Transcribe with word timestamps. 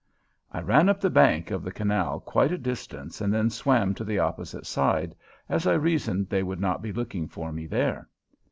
I 0.51 0.61
ran 0.61 0.89
up 0.89 0.99
the 0.99 1.11
bank 1.11 1.51
of 1.51 1.61
the 1.61 1.71
canal 1.71 2.21
quite 2.21 2.51
a 2.51 2.57
distance 2.57 3.21
and 3.21 3.31
then 3.31 3.51
swam 3.51 3.93
to 3.93 4.03
the 4.03 4.17
opposite 4.17 4.65
side, 4.65 5.13
as 5.47 5.67
I 5.67 5.73
reasoned 5.75 6.27
they 6.27 6.41
would 6.41 6.59
not 6.59 6.81
be 6.81 6.91
looking 6.91 7.27
for 7.27 7.51
me 7.51 7.67
there. 7.67 8.09